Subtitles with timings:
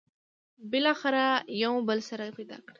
[0.71, 2.69] بالاخره مو یو بل سره پيدا کړل.